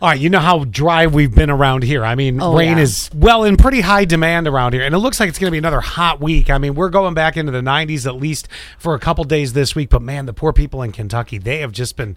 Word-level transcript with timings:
All 0.00 0.08
right, 0.10 0.20
you 0.20 0.30
know 0.30 0.38
how 0.38 0.62
dry 0.62 1.08
we've 1.08 1.34
been 1.34 1.50
around 1.50 1.82
here. 1.82 2.04
I 2.04 2.14
mean, 2.14 2.40
Oh, 2.40 2.56
rain 2.56 2.76
yeah. 2.76 2.84
is 2.84 3.10
well 3.12 3.42
in 3.42 3.56
pretty 3.56 3.80
high 3.80 4.04
demand 4.04 4.46
around 4.46 4.72
here, 4.74 4.84
and 4.84 4.94
it 4.94 4.98
looks 4.98 5.18
like 5.18 5.28
it's 5.28 5.40
going 5.40 5.48
to 5.48 5.52
be 5.52 5.58
another 5.58 5.80
hot 5.80 6.20
week. 6.20 6.50
I 6.50 6.58
mean, 6.58 6.76
we're 6.76 6.88
going 6.88 7.14
back 7.14 7.36
into 7.36 7.50
the 7.50 7.60
90s 7.60 8.06
at 8.06 8.14
least 8.14 8.46
for 8.78 8.94
a 8.94 9.00
couple 9.00 9.24
days 9.24 9.54
this 9.54 9.74
week. 9.74 9.90
But 9.90 10.02
man, 10.02 10.26
the 10.26 10.32
poor 10.32 10.52
people 10.52 10.82
in 10.82 10.92
Kentucky, 10.92 11.36
they 11.38 11.58
have 11.58 11.72
just 11.72 11.96
been. 11.96 12.16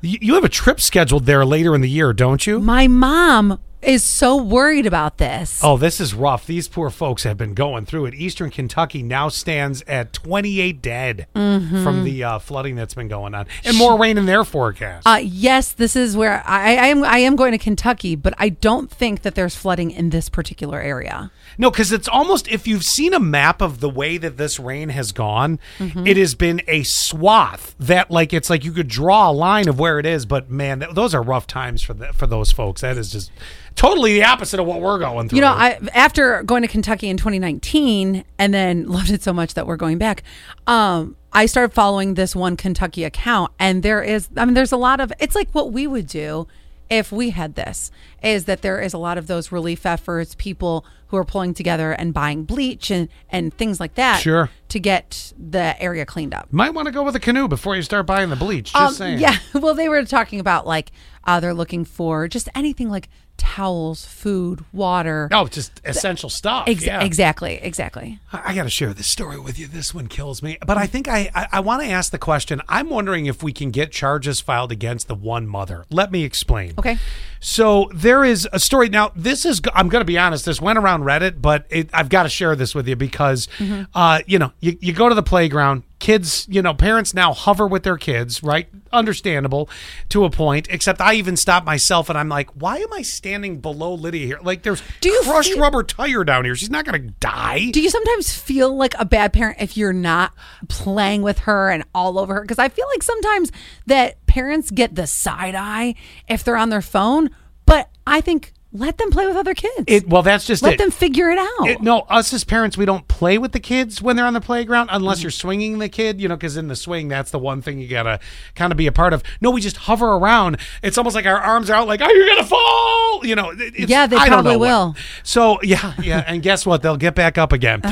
You 0.00 0.18
you 0.20 0.34
have 0.34 0.42
a 0.42 0.48
trip 0.48 0.80
scheduled 0.80 1.26
there 1.26 1.44
later 1.44 1.76
in 1.76 1.80
the 1.80 1.88
year, 1.88 2.12
don't 2.12 2.44
you? 2.44 2.58
My 2.58 2.88
mom 2.88 3.60
is 3.82 4.04
so 4.04 4.36
worried 4.36 4.86
about 4.86 5.18
this. 5.18 5.60
Oh, 5.62 5.76
this 5.76 6.00
is 6.00 6.14
rough. 6.14 6.46
These 6.46 6.68
poor 6.68 6.90
folks 6.90 7.24
have 7.24 7.36
been 7.36 7.54
going 7.54 7.84
through 7.86 8.06
it. 8.06 8.14
Eastern 8.14 8.50
Kentucky 8.50 9.02
now 9.02 9.28
stands 9.28 9.82
at 9.86 10.12
28 10.12 10.80
dead 10.82 11.26
Mm-hmm. 11.34 11.82
from 11.84 12.04
the 12.04 12.24
uh, 12.24 12.38
flooding 12.38 12.76
that's 12.76 12.94
been 12.94 13.08
going 13.08 13.34
on, 13.34 13.46
and 13.64 13.76
more 13.76 13.98
rain 13.98 14.16
in 14.16 14.26
their 14.26 14.42
forecast. 14.44 15.06
Uh, 15.06 15.20
yes, 15.22 15.72
this 15.72 15.94
is 15.96 16.16
where 16.16 16.42
I, 16.46 16.76
I 16.76 16.86
am. 16.86 17.04
I 17.04 17.18
am 17.18 17.36
going 17.36 17.52
to 17.52 17.58
Kentucky, 17.58 18.16
but 18.16 18.32
I 18.38 18.48
don't 18.48 18.90
think 18.90 19.22
that 19.22 19.34
there's 19.34 19.54
flooding 19.54 19.90
in 19.90 20.10
this 20.10 20.28
particular 20.28 20.80
area. 20.80 21.30
No, 21.58 21.70
because 21.70 21.92
it's 21.92 22.08
almost 22.08 22.48
if 22.48 22.66
you've 22.66 22.84
seen 22.84 23.12
a 23.12 23.20
map 23.20 23.60
of 23.60 23.80
the 23.80 23.88
way 23.90 24.16
that 24.16 24.38
this 24.38 24.58
rain 24.58 24.88
has 24.90 25.12
gone, 25.12 25.58
it 25.78 26.16
has 26.16 26.34
been 26.34 26.62
a 26.66 26.82
swath 26.84 27.74
that 27.78 28.10
like 28.10 28.32
it's 28.32 28.48
like 28.48 28.64
you 28.64 28.72
could 28.72 28.88
draw 28.88 29.30
a 29.30 29.32
line 29.32 29.68
of 29.68 29.78
where 29.78 29.98
it 29.98 30.06
is. 30.06 30.24
But 30.24 30.50
man, 30.50 30.80
th- 30.80 30.94
those 30.94 31.14
are 31.14 31.22
rough 31.22 31.46
times 31.46 31.82
for 31.82 31.92
the, 31.94 32.12
for 32.14 32.26
those 32.26 32.50
folks. 32.50 32.80
That 32.80 32.96
is 32.96 33.12
just 33.12 33.30
totally 33.76 34.14
the 34.14 34.24
opposite 34.24 34.60
of 34.60 34.66
what 34.66 34.80
we're 34.80 34.98
going 34.98 35.28
through. 35.28 35.36
You 35.36 35.42
know, 35.42 35.52
I 35.52 35.78
after 35.94 36.42
going 36.42 36.62
to 36.62 36.68
Kentucky 36.68 37.08
in 37.08 37.16
2019 37.16 38.24
and 38.38 38.54
then 38.54 38.88
loved 38.88 39.10
it 39.10 39.22
so 39.22 39.32
much 39.32 39.54
that 39.54 39.66
we're 39.66 39.76
going 39.76 39.98
back. 39.98 40.22
Um, 40.66 41.16
I 41.32 41.46
started 41.46 41.74
following 41.74 42.14
this 42.14 42.36
one 42.36 42.56
Kentucky 42.56 43.04
account, 43.04 43.52
and 43.58 43.82
there 43.82 44.02
is, 44.02 44.28
I 44.36 44.44
mean, 44.44 44.54
there's 44.54 44.72
a 44.72 44.76
lot 44.76 45.00
of. 45.00 45.12
It's 45.18 45.34
like 45.34 45.50
what 45.52 45.72
we 45.72 45.86
would 45.86 46.06
do 46.06 46.46
if 46.90 47.10
we 47.10 47.30
had 47.30 47.54
this. 47.54 47.90
Is 48.22 48.44
that 48.44 48.62
there 48.62 48.80
is 48.80 48.92
a 48.92 48.98
lot 48.98 49.16
of 49.18 49.26
those 49.28 49.50
relief 49.50 49.86
efforts, 49.86 50.34
people 50.36 50.84
who 51.08 51.16
are 51.16 51.24
pulling 51.24 51.52
together 51.54 51.92
and 51.92 52.12
buying 52.14 52.44
bleach 52.44 52.90
and 52.90 53.08
and 53.30 53.52
things 53.54 53.80
like 53.80 53.94
that, 53.96 54.20
Sure. 54.20 54.50
to 54.68 54.78
get 54.80 55.32
the 55.38 55.80
area 55.82 56.06
cleaned 56.06 56.32
up. 56.34 56.48
might 56.52 56.70
want 56.74 56.86
to 56.86 56.92
go 56.92 57.02
with 57.02 57.14
a 57.16 57.20
canoe 57.20 57.48
before 57.48 57.76
you 57.76 57.82
start 57.82 58.06
buying 58.06 58.30
the 58.30 58.36
bleach. 58.36 58.72
Just 58.72 58.76
Um, 58.76 58.92
saying. 58.94 59.18
Yeah. 59.20 59.36
Well, 59.54 59.74
they 59.74 59.88
were 59.88 60.04
talking 60.04 60.40
about 60.40 60.66
like 60.66 60.90
uh, 61.24 61.40
they're 61.40 61.54
looking 61.54 61.84
for 61.84 62.28
just 62.28 62.48
anything 62.54 62.88
like 62.88 63.08
towels, 63.36 64.04
food, 64.06 64.64
water. 64.72 65.28
Oh, 65.32 65.46
just 65.46 65.80
essential 65.84 66.28
stuff. 66.28 66.68
Ex- 66.68 66.84
yeah. 66.84 67.02
Exactly. 67.02 67.54
Exactly. 67.54 68.20
I, 68.32 68.52
I 68.52 68.54
got 68.54 68.64
to 68.64 68.70
share 68.70 68.92
this 68.94 69.10
story 69.10 69.38
with 69.38 69.58
you. 69.58 69.66
This 69.66 69.94
one 69.94 70.06
kills 70.06 70.42
me. 70.42 70.58
But 70.64 70.76
I 70.76 70.86
think 70.86 71.08
I, 71.08 71.30
I, 71.34 71.48
I 71.52 71.60
want 71.60 71.82
to 71.82 71.88
ask 71.88 72.12
the 72.12 72.18
question. 72.18 72.62
I'm 72.68 72.88
wondering 72.88 73.26
if 73.26 73.42
we 73.42 73.52
can 73.52 73.70
get 73.70 73.90
charges 73.90 74.40
filed 74.40 74.70
against 74.70 75.08
the 75.08 75.14
one 75.14 75.46
mother. 75.46 75.84
Let 75.90 76.12
me 76.12 76.24
explain. 76.24 76.74
Okay. 76.78 76.98
So 77.44 77.90
there 77.92 78.24
is 78.24 78.48
a 78.52 78.60
story. 78.60 78.88
Now, 78.88 79.10
this 79.16 79.44
is, 79.44 79.60
I'm 79.74 79.88
going 79.88 80.00
to 80.00 80.06
be 80.06 80.16
honest, 80.16 80.44
this 80.44 80.60
went 80.60 80.78
around 80.78 81.02
Reddit, 81.02 81.42
but 81.42 81.66
it, 81.70 81.90
I've 81.92 82.08
got 82.08 82.22
to 82.22 82.28
share 82.28 82.54
this 82.54 82.72
with 82.72 82.86
you 82.86 82.94
because, 82.94 83.48
uh, 83.94 84.20
you 84.26 84.38
know, 84.38 84.52
you, 84.60 84.78
you 84.80 84.92
go 84.92 85.08
to 85.08 85.14
the 85.16 85.24
playground, 85.24 85.82
kids, 85.98 86.46
you 86.48 86.62
know, 86.62 86.72
parents 86.72 87.14
now 87.14 87.32
hover 87.32 87.66
with 87.66 87.82
their 87.82 87.96
kids, 87.96 88.44
right? 88.44 88.68
Understandable 88.92 89.68
to 90.10 90.24
a 90.24 90.30
point, 90.30 90.68
except 90.70 91.00
I 91.00 91.14
even 91.14 91.36
stop 91.36 91.64
myself 91.64 92.08
and 92.08 92.16
I'm 92.16 92.28
like, 92.28 92.48
why 92.50 92.76
am 92.78 92.92
I 92.92 93.02
standing 93.02 93.58
below 93.60 93.94
Lydia 93.94 94.24
here? 94.26 94.38
Like, 94.40 94.62
there's 94.62 94.80
Do 95.00 95.08
you 95.10 95.22
crushed 95.24 95.52
feel- 95.52 95.60
rubber 95.62 95.82
tire 95.82 96.22
down 96.22 96.44
here. 96.44 96.54
She's 96.54 96.70
not 96.70 96.84
going 96.84 97.02
to 97.02 97.08
die. 97.18 97.70
Do 97.72 97.80
you 97.80 97.90
sometimes 97.90 98.32
feel 98.32 98.74
like 98.76 98.94
a 99.00 99.04
bad 99.04 99.32
parent 99.32 99.58
if 99.60 99.76
you're 99.76 99.92
not 99.92 100.32
playing 100.68 101.22
with 101.22 101.40
her 101.40 101.70
and 101.70 101.82
all 101.92 102.20
over 102.20 102.34
her? 102.34 102.42
Because 102.42 102.60
I 102.60 102.68
feel 102.68 102.86
like 102.92 103.02
sometimes 103.02 103.50
that 103.86 104.21
parents 104.32 104.70
get 104.70 104.94
the 104.94 105.06
side 105.06 105.54
eye 105.54 105.94
if 106.26 106.42
they're 106.42 106.56
on 106.56 106.70
their 106.70 106.80
phone, 106.80 107.28
but 107.66 107.90
I 108.06 108.22
think 108.22 108.54
let 108.72 108.96
them 108.96 109.10
play 109.10 109.26
with 109.26 109.36
other 109.36 109.52
kids. 109.52 109.84
It, 109.86 110.08
well, 110.08 110.22
that's 110.22 110.46
just 110.46 110.62
let 110.62 110.72
it. 110.72 110.78
them 110.78 110.90
figure 110.90 111.28
it 111.28 111.38
out. 111.38 111.68
It- 111.68 111.82
no, 111.82 112.00
us 112.08 112.32
as 112.32 112.42
parents, 112.42 112.78
we 112.78 112.86
don't 112.86 113.06
play 113.08 113.36
with 113.36 113.52
the 113.52 113.60
kids 113.60 114.00
when 114.00 114.16
they're 114.16 114.24
on 114.24 114.32
the 114.32 114.40
playground 114.40 114.88
unless 114.90 115.18
mm-hmm. 115.18 115.24
you're 115.24 115.30
swinging 115.32 115.80
the 115.80 115.90
kid, 115.90 116.18
you 116.18 116.28
know, 116.28 116.36
because 116.36 116.56
in 116.56 116.68
the 116.68 116.76
swing, 116.76 117.08
that's 117.08 117.30
the 117.30 117.38
one 117.38 117.60
thing 117.60 117.78
you 117.78 117.88
gotta 117.88 118.20
kind 118.54 118.72
of 118.72 118.78
be 118.78 118.86
a 118.86 118.92
part 118.92 119.12
of. 119.12 119.22
No, 119.42 119.50
we 119.50 119.60
just 119.60 119.76
hover 119.76 120.14
around. 120.14 120.56
It's 120.82 120.96
almost 120.96 121.14
like 121.14 121.26
our 121.26 121.38
arms 121.38 121.68
are 121.68 121.74
out, 121.74 121.86
like, 121.86 122.00
oh, 122.00 122.06
"Are 122.06 122.14
you 122.14 122.26
gonna 122.26 122.46
fall?" 122.46 123.11
You 123.24 123.34
know. 123.34 123.52
it's- 123.52 123.88
Yeah, 123.88 124.06
they 124.06 124.16
I 124.16 124.28
probably 124.28 124.52
know 124.52 124.58
what. 124.58 124.66
will. 124.68 124.96
So 125.22 125.60
yeah, 125.62 125.94
yeah, 126.02 126.24
and 126.26 126.42
guess 126.42 126.64
what? 126.66 126.82
They'll 126.82 126.96
get 126.96 127.14
back 127.14 127.38
up 127.38 127.52
again. 127.52 127.82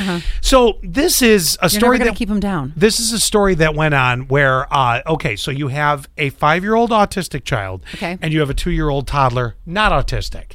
So 0.41 0.77
this 0.83 1.21
is 1.21 1.55
a 1.55 1.65
Uh-huh. 1.65 1.69
You're 1.71 1.79
story 1.79 1.97
that 1.99 2.03
to 2.05 2.11
keep 2.13 2.29
them 2.29 2.39
down. 2.39 2.73
this 2.75 2.99
is 2.99 3.13
a 3.13 3.19
story 3.19 3.55
that 3.55 3.75
went 3.75 3.93
on 3.93 4.27
where, 4.27 4.71
uh, 4.73 5.01
okay, 5.07 5.35
so 5.35 5.51
you 5.51 5.69
have 5.69 6.07
a 6.17 6.29
five 6.31 6.63
year 6.63 6.75
old 6.75 6.91
autistic 6.91 7.43
child, 7.45 7.83
Okay. 7.95 8.17
and 8.21 8.33
you 8.33 8.39
have 8.41 8.49
a 8.49 8.53
two 8.53 8.71
year 8.71 8.89
old 8.89 9.07
toddler 9.07 9.55
not 9.65 9.91
autistic. 9.91 10.51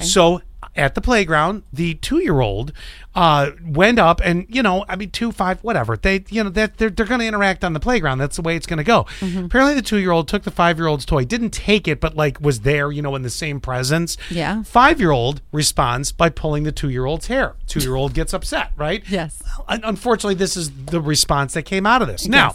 So 0.00 0.42
at 0.78 0.94
the 0.94 1.00
playground, 1.00 1.64
the 1.72 1.94
two 1.94 2.18
year 2.18 2.40
old 2.40 2.72
uh, 3.14 3.50
went 3.64 3.98
up 3.98 4.20
and, 4.24 4.46
you 4.48 4.62
know, 4.62 4.84
I 4.88 4.96
mean, 4.96 5.10
two, 5.10 5.32
five, 5.32 5.58
whatever. 5.64 5.96
They, 5.96 6.24
you 6.28 6.44
know, 6.44 6.50
they're, 6.50 6.68
they're, 6.68 6.90
they're 6.90 7.06
going 7.06 7.20
to 7.20 7.26
interact 7.26 7.64
on 7.64 7.72
the 7.72 7.80
playground. 7.80 8.18
That's 8.18 8.36
the 8.36 8.42
way 8.42 8.54
it's 8.54 8.66
going 8.66 8.78
to 8.78 8.84
go. 8.84 9.04
Mm-hmm. 9.20 9.46
Apparently, 9.46 9.74
the 9.74 9.82
two 9.82 9.98
year 9.98 10.12
old 10.12 10.28
took 10.28 10.44
the 10.44 10.50
five 10.50 10.78
year 10.78 10.86
old's 10.86 11.04
toy, 11.04 11.24
didn't 11.24 11.50
take 11.50 11.88
it, 11.88 12.00
but 12.00 12.16
like 12.16 12.40
was 12.40 12.60
there, 12.60 12.92
you 12.92 13.02
know, 13.02 13.16
in 13.16 13.22
the 13.22 13.30
same 13.30 13.60
presence. 13.60 14.16
Yeah. 14.30 14.62
Five 14.62 15.00
year 15.00 15.10
old 15.10 15.42
responds 15.52 16.12
by 16.12 16.28
pulling 16.30 16.62
the 16.62 16.72
two 16.72 16.88
year 16.90 17.04
old's 17.06 17.26
hair. 17.26 17.56
Two 17.66 17.80
year 17.80 17.96
old 17.96 18.14
gets 18.14 18.32
upset, 18.32 18.72
right? 18.76 19.02
Yes. 19.08 19.42
Un- 19.68 19.82
Unfortunately, 19.84 20.34
this 20.34 20.56
is 20.56 20.70
the 20.86 21.00
response 21.00 21.52
that 21.54 21.64
came 21.64 21.84
out 21.86 22.00
of 22.00 22.08
this. 22.08 22.26
Now, 22.26 22.54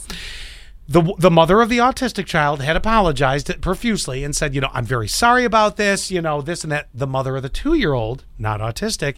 the 0.94 1.14
the 1.18 1.32
mother 1.32 1.60
of 1.60 1.70
the 1.70 1.80
autistic 1.80 2.28
child 2.28 2.62
had 2.62 2.76
apologized 2.76 3.62
profusely 3.62 4.24
and 4.24 4.36
said, 4.36 4.54
you 4.54 4.62
know, 4.62 4.70
I'm 4.74 4.86
very 4.86 5.08
sorry 5.08 5.44
about 5.44 5.76
this, 5.76 6.12
you 6.12 6.22
know, 6.22 6.42
this 6.42 6.64
and 6.64 6.72
that. 6.72 6.90
The 6.94 7.08
mother 7.08 7.36
of 7.36 7.42
the 7.42 7.50
two 7.50 7.74
year 7.74 7.94
old, 7.94 8.26
not 8.38 8.60
autistic, 8.60 9.16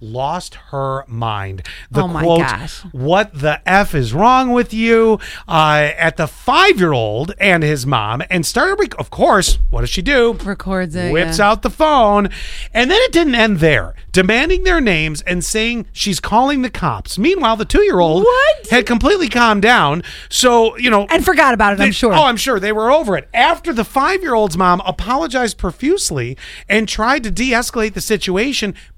lost 0.00 0.54
her 0.70 1.04
mind. 1.06 1.62
The 1.90 2.02
Mm-hmm. 2.02 2.10
Oh 2.10 2.12
my 2.12 2.22
quote, 2.22 2.40
gosh. 2.40 2.80
"What 2.92 3.32
the 3.34 3.60
f 3.68 3.94
is 3.94 4.12
wrong 4.12 4.52
with 4.52 4.74
you?" 4.74 5.18
Uh, 5.46 5.90
at 5.96 6.16
the 6.16 6.26
five 6.26 6.78
year 6.78 6.92
old 6.92 7.32
and 7.38 7.62
his 7.62 7.86
mom, 7.86 8.22
and 8.30 8.44
started. 8.46 8.72
Rec- 8.78 8.98
of 8.98 9.10
course, 9.10 9.58
what 9.70 9.80
does 9.82 9.90
she 9.90 10.02
do? 10.02 10.32
Records 10.44 10.94
it, 10.96 11.12
Whips 11.12 11.38
yeah. 11.38 11.50
out 11.50 11.62
the 11.62 11.70
phone, 11.70 12.28
and 12.74 12.90
then 12.90 12.98
it 13.02 13.12
didn't 13.12 13.34
end 13.34 13.58
there. 13.58 13.94
Demanding 14.12 14.64
their 14.64 14.80
names 14.80 15.22
and 15.22 15.44
saying 15.44 15.86
she's 15.92 16.20
calling 16.20 16.62
the 16.62 16.70
cops. 16.70 17.18
Meanwhile, 17.18 17.56
the 17.56 17.64
two 17.64 17.82
year 17.82 17.98
old 18.00 18.26
had 18.70 18.84
completely 18.86 19.28
calmed 19.28 19.62
down. 19.62 20.02
So 20.28 20.76
you 20.76 20.90
know, 20.90 21.06
And 21.10 21.24
forgot 21.24 21.54
about 21.54 21.74
it, 21.74 21.80
I'm 21.80 21.92
sure. 21.92 22.12
Oh, 22.12 22.24
I'm 22.24 22.36
sure 22.36 22.58
they 22.58 22.72
were 22.72 22.90
over 22.90 23.16
it. 23.16 23.28
After 23.34 23.72
the 23.72 23.84
five 23.84 24.22
year 24.22 24.34
old's 24.34 24.56
mom 24.56 24.80
apologized 24.84 25.56
profusely 25.58 26.36
and 26.68 26.88
tried 26.88 27.22
to 27.24 27.30
de 27.30 27.50
escalate 27.50 27.94
the 27.94 28.00
situation, 28.00 28.51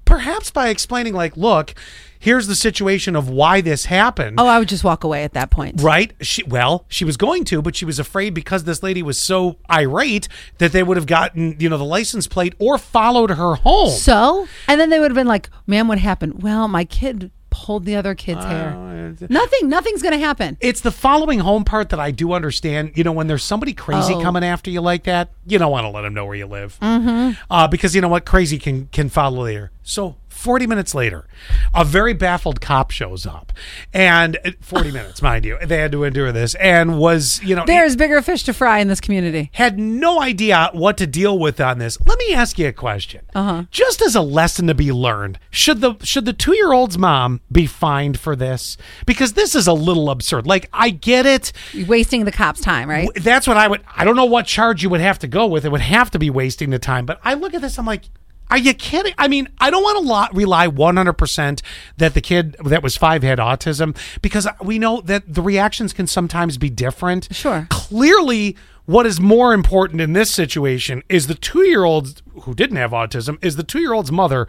perhaps 0.05 0.51
by 0.51 0.69
explaining, 0.69 1.13
like, 1.13 1.35
look, 1.37 1.73
here's 2.19 2.47
the 2.47 2.55
situation 2.55 3.15
of 3.15 3.29
why 3.29 3.61
this 3.61 3.85
happened. 3.85 4.39
Oh, 4.39 4.47
I 4.47 4.59
would 4.59 4.67
just 4.67 4.83
walk 4.83 5.03
away 5.03 5.23
at 5.23 5.33
that 5.33 5.51
point. 5.51 5.81
Right? 5.81 6.13
She 6.21 6.43
well, 6.43 6.85
she 6.87 7.05
was 7.05 7.17
going 7.17 7.45
to, 7.45 7.61
but 7.61 7.75
she 7.75 7.85
was 7.85 7.99
afraid 7.99 8.33
because 8.33 8.63
this 8.63 8.81
lady 8.81 9.03
was 9.03 9.19
so 9.19 9.57
irate 9.69 10.27
that 10.57 10.71
they 10.71 10.83
would 10.83 10.97
have 10.97 11.05
gotten, 11.05 11.55
you 11.59 11.69
know, 11.69 11.77
the 11.77 11.85
license 11.85 12.27
plate 12.27 12.55
or 12.59 12.77
followed 12.77 13.31
her 13.31 13.55
home. 13.55 13.91
So, 13.91 14.47
and 14.67 14.79
then 14.79 14.89
they 14.89 14.99
would 14.99 15.11
have 15.11 15.15
been 15.15 15.27
like, 15.27 15.49
"Ma'am, 15.67 15.87
what 15.87 15.99
happened?" 15.99 16.41
Well, 16.41 16.67
my 16.67 16.83
kid 16.83 17.31
pulled 17.55 17.85
the 17.85 17.95
other 17.95 18.15
kid's 18.15 18.43
hair. 18.43 19.15
Nothing. 19.29 19.69
Nothing's 19.69 20.01
going 20.01 20.11
to 20.11 20.19
happen. 20.19 20.57
It's 20.59 20.81
the 20.81 20.91
following 20.91 21.39
home 21.39 21.63
part 21.63 21.89
that 21.89 21.99
I 22.01 22.11
do 22.11 22.33
understand. 22.33 22.91
You 22.95 23.05
know, 23.05 23.13
when 23.13 23.27
there's 23.27 23.43
somebody 23.43 23.73
crazy 23.73 24.13
Oh. 24.13 24.21
coming 24.21 24.43
after 24.43 24.69
you 24.69 24.81
like 24.81 25.05
that, 25.05 25.29
you 25.47 25.57
don't 25.57 25.71
want 25.71 25.85
to 25.85 25.89
let 25.89 26.01
them 26.01 26.13
know 26.13 26.25
where 26.25 26.35
you 26.35 26.47
live, 26.47 26.77
mm-hmm. 26.81 27.41
uh, 27.49 27.67
because 27.69 27.95
you 27.95 28.01
know 28.01 28.09
what, 28.09 28.25
crazy 28.25 28.59
can 28.59 28.87
can 28.91 29.07
follow 29.09 29.45
there. 29.45 29.71
So. 29.83 30.17
40 30.35 30.67
minutes 30.67 30.93
later, 30.93 31.25
a 31.73 31.83
very 31.85 32.13
baffled 32.13 32.61
cop 32.61 32.91
shows 32.91 33.25
up. 33.25 33.51
And 33.93 34.37
uh, 34.45 34.51
40 34.61 34.91
minutes, 34.99 35.21
mind 35.21 35.45
you, 35.45 35.57
they 35.63 35.77
had 35.77 35.91
to 35.93 36.03
endure 36.03 36.31
this 36.31 36.55
and 36.55 36.99
was, 36.99 37.41
you 37.43 37.55
know, 37.55 37.63
There's 37.65 37.95
bigger 37.95 38.21
fish 38.21 38.43
to 38.43 38.53
fry 38.53 38.79
in 38.79 38.87
this 38.87 38.99
community. 38.99 39.49
had 39.53 39.79
no 39.79 40.21
idea 40.21 40.69
what 40.73 40.97
to 40.97 41.07
deal 41.07 41.39
with 41.39 41.59
on 41.61 41.79
this. 41.79 41.97
Let 42.05 42.19
me 42.19 42.33
ask 42.33 42.59
you 42.59 42.67
a 42.67 42.73
question. 42.73 43.21
Uh-huh. 43.33 43.63
Just 43.71 44.01
as 44.01 44.15
a 44.15 44.21
lesson 44.21 44.67
to 44.67 44.73
be 44.75 44.91
learned, 44.91 45.39
should 45.49 45.81
the 45.81 45.95
should 46.03 46.25
the 46.25 46.33
two 46.33 46.55
year 46.55 46.73
old's 46.73 46.97
mom 46.97 47.41
be 47.51 47.65
fined 47.65 48.19
for 48.19 48.35
this? 48.35 48.77
Because 49.05 49.33
this 49.33 49.55
is 49.55 49.67
a 49.67 49.73
little 49.73 50.09
absurd. 50.09 50.45
Like 50.45 50.69
I 50.73 50.89
get 50.89 51.25
it. 51.25 51.51
You're 51.71 51.87
wasting 51.87 52.25
the 52.25 52.31
cop's 52.31 52.61
time, 52.61 52.89
right? 52.89 53.09
That's 53.15 53.47
what 53.47 53.57
I 53.57 53.67
would. 53.67 53.81
I 53.95 54.03
don't 54.05 54.15
know 54.15 54.25
what 54.25 54.45
charge 54.45 54.83
you 54.83 54.89
would 54.89 55.01
have 55.01 55.19
to 55.19 55.27
go 55.27 55.47
with. 55.47 55.65
It 55.65 55.71
would 55.71 55.81
have 55.81 56.11
to 56.11 56.19
be 56.19 56.29
wasting 56.29 56.69
the 56.69 56.79
time. 56.79 57.05
But 57.05 57.19
I 57.23 57.33
look 57.35 57.53
at 57.53 57.61
this. 57.61 57.79
I'm 57.79 57.85
like. 57.85 58.03
Are 58.49 58.57
you 58.57 58.73
kidding? 58.73 59.13
I 59.17 59.27
mean, 59.27 59.47
I 59.59 59.69
don't 59.69 59.83
want 59.83 59.97
to 59.97 60.07
lot, 60.07 60.35
rely 60.35 60.67
100% 60.67 61.61
that 61.97 62.13
the 62.13 62.21
kid 62.21 62.55
that 62.63 62.83
was 62.83 62.95
five 62.95 63.23
had 63.23 63.39
autism 63.39 63.97
because 64.21 64.47
we 64.61 64.77
know 64.77 65.01
that 65.01 65.23
the 65.33 65.41
reactions 65.41 65.93
can 65.93 66.07
sometimes 66.07 66.57
be 66.57 66.69
different. 66.69 67.27
Sure. 67.31 67.67
Clearly, 67.71 68.55
what 68.85 69.05
is 69.05 69.19
more 69.19 69.53
important 69.53 69.99
in 69.99 70.13
this 70.13 70.31
situation 70.31 71.01
is 71.09 71.27
the 71.27 71.35
two 71.35 71.63
year 71.63 71.83
old 71.83 72.21
who 72.41 72.53
didn't 72.53 72.77
have 72.77 72.91
autism, 72.91 73.43
is 73.43 73.55
the 73.55 73.63
two 73.63 73.79
year 73.79 73.93
old's 73.93 74.11
mother 74.11 74.47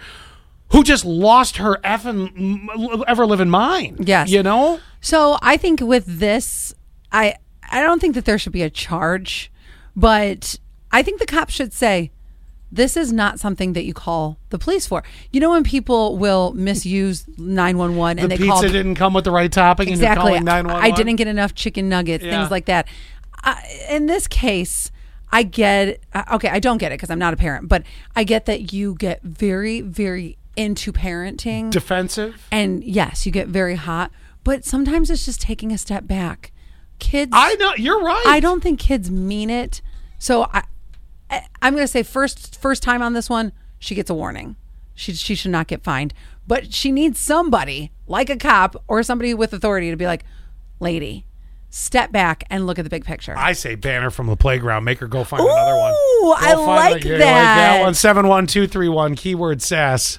who 0.73 0.83
just 0.83 1.05
lost 1.05 1.57
her 1.59 1.77
effing 1.85 3.03
ever 3.07 3.27
living 3.27 3.49
mind. 3.49 4.07
Yes. 4.07 4.31
You 4.31 4.43
know? 4.43 4.81
So 5.01 5.39
I 5.41 5.57
think 5.57 5.81
with 5.81 6.05
this, 6.07 6.75
I 7.13 7.37
I 7.71 7.83
don't 7.83 8.01
think 8.01 8.15
that 8.15 8.25
there 8.25 8.39
should 8.39 8.53
be 8.53 8.63
a 8.63 8.71
charge, 8.71 9.51
but 9.95 10.59
I 10.93 11.03
think 11.03 11.19
the 11.19 11.27
cop 11.27 11.51
should 11.51 11.73
say, 11.73 12.11
this 12.73 12.97
is 12.97 13.13
not 13.13 13.39
something 13.39 13.73
that 13.75 13.85
you 13.85 13.95
call 13.95 14.39
the 14.51 14.59
police 14.59 14.87
for. 14.87 15.03
You 15.33 15.41
know 15.41 15.51
when 15.51 15.65
people 15.65 16.19
will 16.19 16.53
misuse 16.55 17.27
911 17.39 18.19
and 18.19 18.25
the 18.31 18.37
they 18.37 18.37
pizza 18.37 18.51
call 18.51 18.63
didn't 18.63 18.97
come 18.97 19.15
with 19.15 19.25
the 19.25 19.31
right 19.31 19.51
topping, 19.51 19.89
exactly. 19.89 20.07
and 20.07 20.17
you're 20.17 20.43
calling 20.43 20.45
911. 20.45 20.93
I 20.93 20.97
didn't 20.97 21.17
get 21.17 21.29
enough 21.29 21.55
chicken 21.55 21.89
nuggets, 21.89 22.25
Yeah. 22.25 22.39
things 22.39 22.51
like 22.51 22.67
that. 22.67 22.89
I, 23.43 23.63
in 23.91 24.07
this 24.07 24.27
case, 24.27 24.91
I 25.31 25.43
get 25.43 26.01
uh, 26.13 26.25
okay. 26.35 26.49
I 26.49 26.59
don't 26.61 26.79
get 26.79 26.93
it 26.93 26.97
because 26.97 27.11
I'm 27.11 27.19
not 27.19 27.35
a 27.35 27.37
parent, 27.37 27.69
but 27.69 27.83
I 28.15 28.25
get 28.25 28.47
that 28.47 28.73
you 28.73 28.95
get 28.95 29.23
very, 29.23 29.81
very 29.81 30.39
into 30.57 30.93
parenting, 30.93 31.71
defensive. 31.71 32.47
and 32.51 32.83
yes, 32.83 33.27
you 33.27 33.33
get 33.33 33.47
very 33.49 33.75
hot. 33.77 34.11
But 34.43 34.65
sometimes 34.65 35.11
it's 35.11 35.25
just 35.25 35.41
taking 35.41 35.73
a 35.73 35.79
step 35.79 36.07
back. 36.07 36.53
Kids, 36.99 37.31
I 37.35 37.55
know 37.57 37.75
you're 37.77 38.01
right. 38.03 38.25
I 38.27 38.41
don't 38.41 38.63
think 38.63 38.81
kids 38.81 39.11
mean 39.11 39.51
it. 39.51 39.83
So 40.19 40.45
I 40.53 40.63
I'm 41.31 41.75
going 41.75 41.85
to 41.85 41.89
say 41.89 42.03
first 42.03 42.61
first 42.61 42.83
time 42.83 43.03
on 43.03 43.13
this 43.13 43.29
one, 43.29 43.53
she 43.79 43.95
gets 43.95 44.11
a 44.11 44.15
warning. 44.15 44.57
She 44.95 45.13
she 45.15 45.35
should 45.35 45.51
not 45.51 45.67
get 45.67 45.83
fined, 45.83 46.15
but 46.47 46.73
she 46.73 46.91
needs 46.93 47.21
somebody 47.21 47.93
like 48.07 48.31
a 48.31 48.37
cop 48.37 48.83
or 48.89 49.03
somebody 49.03 49.35
with 49.35 49.53
authority 49.53 49.91
to 49.91 49.97
be 49.97 50.07
like, 50.07 50.25
"Lady, 50.81 51.27
step 51.69 52.13
back 52.13 52.45
and 52.49 52.67
look 52.67 52.79
at 52.79 52.83
the 52.83 52.91
big 52.91 53.05
picture." 53.05 53.35
I 53.37 53.53
say 53.53 53.75
banner 53.75 54.11
from 54.11 54.27
the 54.27 54.37
playground. 54.37 54.85
Make 54.85 55.01
her 55.01 55.09
go 55.09 55.25
find 55.25 55.43
another 55.43 55.77
one. 55.77 55.93
Ooh, 55.93 56.35
I 56.37 56.55
like 56.55 57.03
that. 57.03 57.19
that 57.19 57.81
one. 57.83 57.95
Seven 57.95 58.27
one 58.27 58.47
two 58.47 58.67
three 58.67 58.89
one. 58.89 59.17
Keyword 59.17 59.61
sass. 59.61 60.19